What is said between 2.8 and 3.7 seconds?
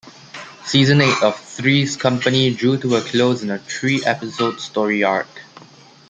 a close in a